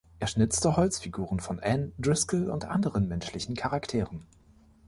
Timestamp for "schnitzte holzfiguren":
0.25-1.39